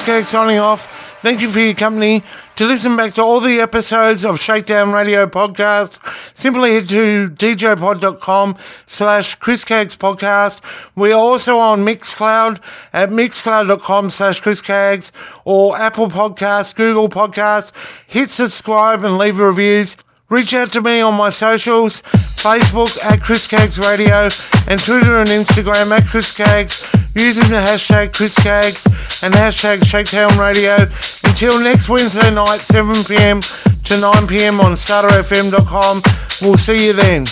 Disco 0.01 0.23
signing 0.23 0.57
off. 0.57 1.19
Thank 1.21 1.41
you 1.41 1.51
for 1.51 1.59
your 1.59 1.75
company. 1.75 2.23
To 2.55 2.65
listen 2.65 2.97
back 2.97 3.13
to 3.13 3.21
all 3.21 3.39
the 3.39 3.59
episodes 3.59 4.25
of 4.25 4.39
Shakedown 4.39 4.91
Radio 4.91 5.27
podcast, 5.27 5.99
simply 6.35 6.73
head 6.73 6.89
to 6.89 7.29
djpod.com 7.29 8.57
slash 8.87 9.35
Chris 9.35 9.63
podcast. 9.63 10.61
We're 10.95 11.13
also 11.13 11.59
on 11.59 11.85
Mixcloud 11.85 12.59
at 12.91 13.09
mixcloud.com 13.09 14.09
slash 14.09 14.41
chriscaggs 14.41 15.11
or 15.45 15.77
Apple 15.77 16.09
Podcasts, 16.09 16.73
Google 16.73 17.07
Podcasts. 17.07 17.71
Hit 18.07 18.31
subscribe 18.31 19.03
and 19.03 19.19
leave 19.19 19.37
reviews. 19.37 19.97
Reach 20.31 20.53
out 20.53 20.71
to 20.71 20.81
me 20.81 21.01
on 21.01 21.15
my 21.15 21.29
socials 21.29 22.01
Facebook 22.39 22.97
at 23.03 23.19
Chris 23.19 23.49
Caggs 23.49 23.77
Radio 23.77 24.29
and 24.69 24.79
Twitter 24.79 25.17
and 25.17 25.27
Instagram 25.27 25.91
at 25.91 26.05
Chris 26.05 26.33
Caggs 26.33 26.89
using 27.15 27.49
the 27.49 27.57
hashtag 27.57 28.15
Chris 28.15 28.33
Caggs 28.35 28.85
and 29.23 29.33
hashtag 29.33 29.85
Shakedown 29.85 30.39
Radio 30.39 30.87
until 31.25 31.61
next 31.61 31.89
Wednesday 31.89 32.33
night, 32.33 32.61
7pm 32.61 33.41
to 33.83 33.93
9pm 33.95 34.63
on 34.63 34.71
StarterFM.com. 34.71 36.01
We'll 36.41 36.57
see 36.57 36.87
you 36.87 36.93
then. 36.93 37.25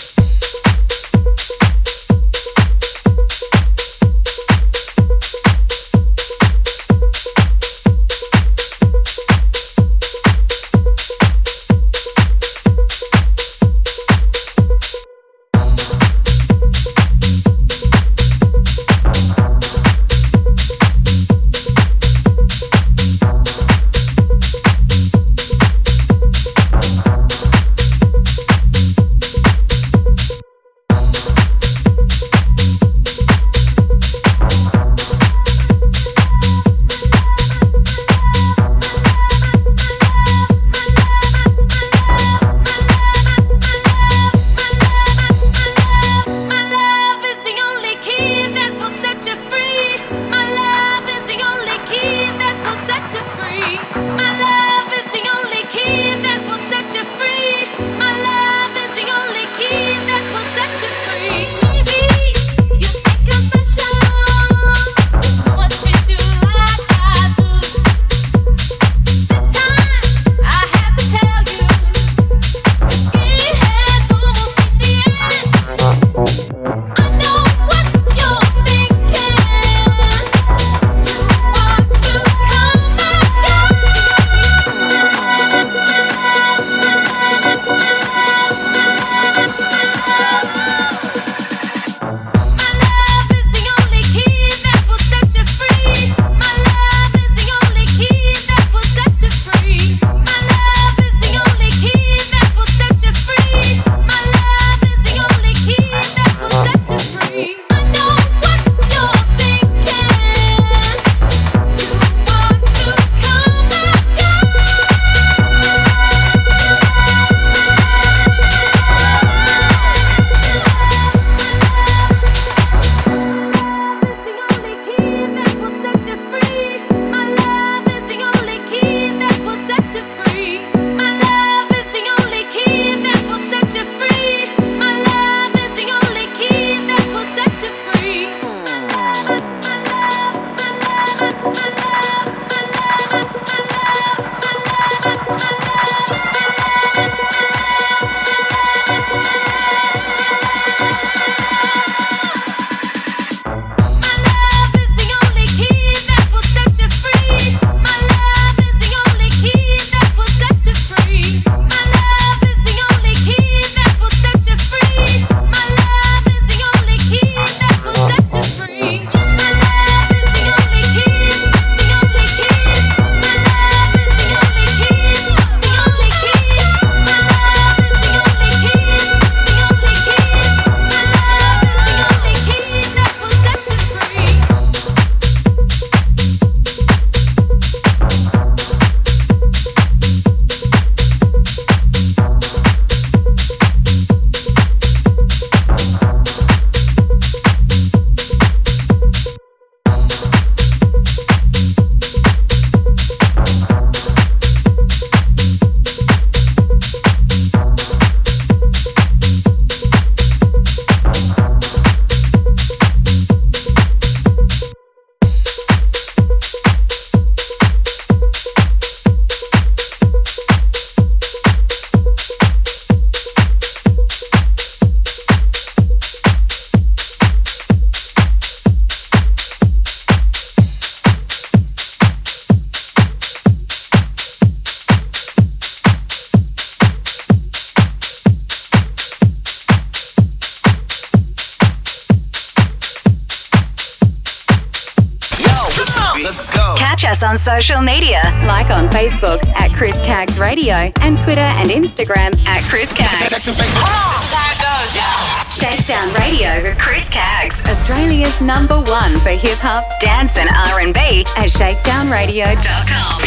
Social 247.80 247.96
media, 247.96 248.22
like 248.44 248.70
on 248.72 248.90
Facebook 248.90 249.40
at 249.56 249.72
Chris 249.72 250.02
Caggs 250.02 250.38
Radio 250.38 250.92
and 251.00 251.18
Twitter 251.18 251.40
and 251.40 251.70
Instagram 251.70 252.38
at 252.46 252.62
Chris 252.64 252.92
Caggs. 252.92 253.30
This 253.32 253.48
is 253.48 253.58
how 253.58 254.52
it 254.52 254.60
goes, 254.60 254.98
yeah. 254.98 255.48
Shakedown 255.48 256.12
Radio 256.20 256.62
with 256.62 256.78
Chris 256.78 257.08
Caggs, 257.08 257.64
Australia's 257.68 258.42
number 258.42 258.82
one 258.82 259.18
for 259.22 259.30
hip 259.30 259.60
hop, 259.60 259.86
dance, 260.02 260.36
and 260.36 260.50
R&B 260.50 261.24
at 261.38 261.48
shakedownradio.com. 261.48 263.24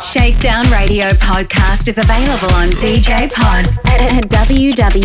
Shakedown 0.00 0.64
Radio 0.72 1.10
podcast 1.20 1.88
is 1.88 1.98
available 1.98 2.54
on 2.56 2.68
DJ 2.80 3.30
Pod 3.30 3.66
at 3.84 4.24
www.djpod.com 4.30 4.98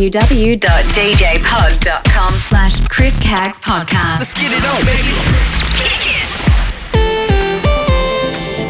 slash 2.35 2.87
Chris 2.87 3.19
Caggs 3.19 3.59
podcast. 3.59 4.19
Let's 4.19 4.33
get 4.35 4.53
it 4.53 4.63
on, 4.63 4.85
baby. 4.85 6.20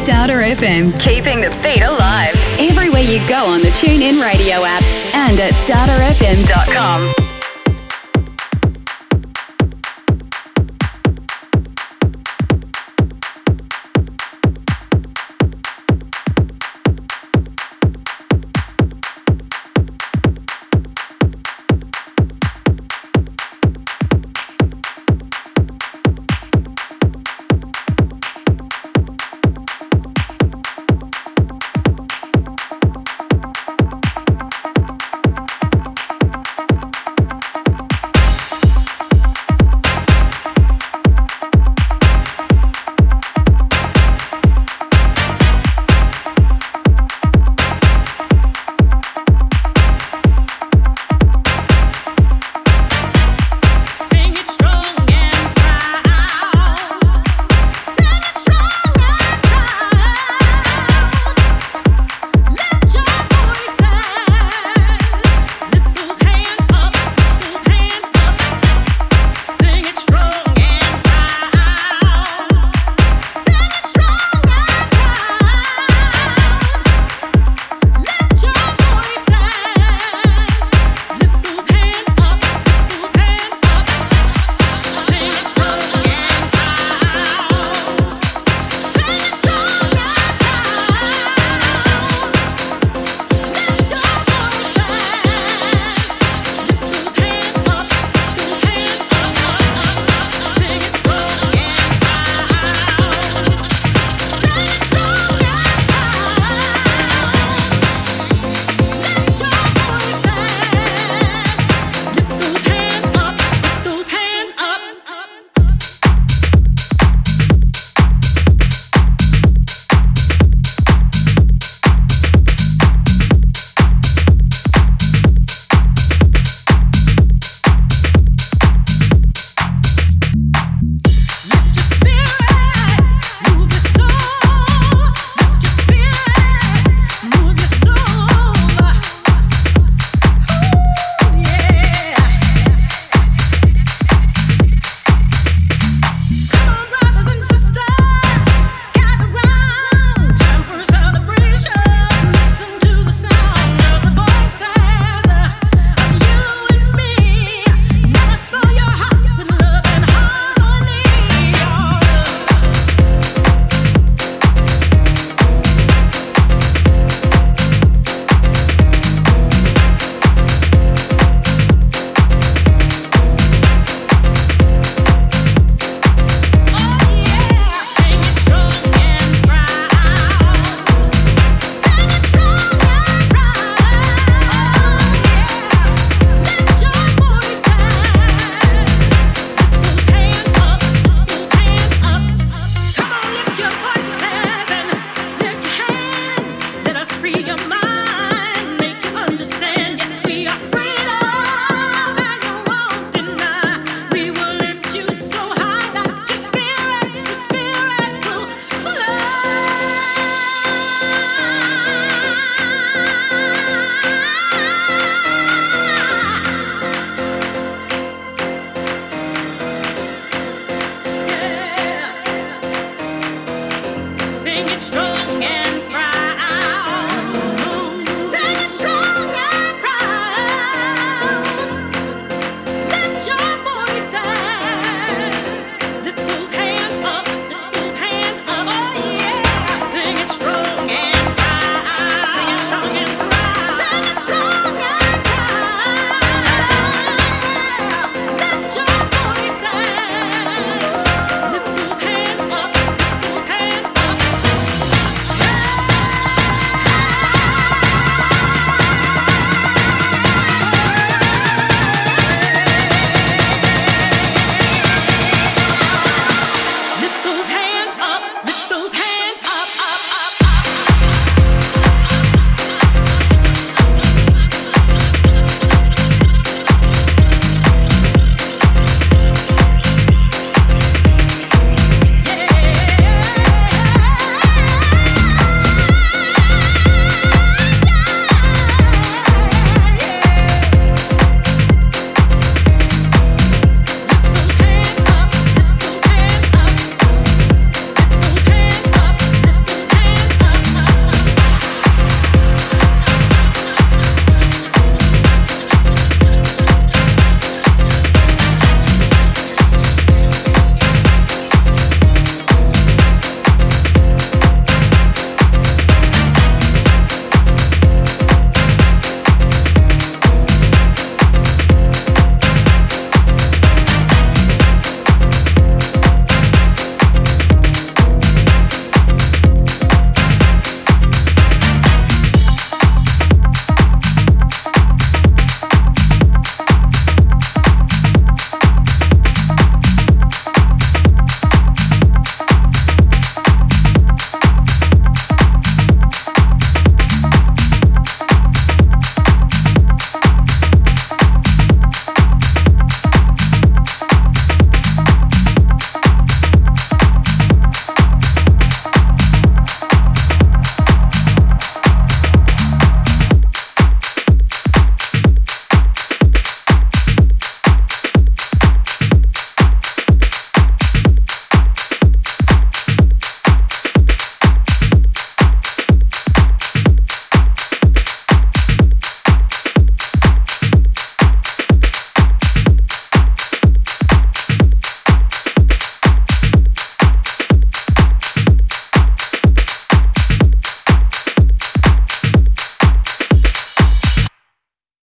Starter 0.01 0.39
FM, 0.39 0.99
keeping 0.99 1.41
the 1.41 1.51
beat 1.61 1.83
alive. 1.83 2.33
Everywhere 2.57 3.03
you 3.03 3.19
go 3.27 3.45
on 3.45 3.61
the 3.61 3.69
TuneIn 3.69 4.19
radio 4.19 4.65
app 4.65 4.81
and 5.13 5.39
at 5.39 5.53
starterfm.com. 5.53 7.30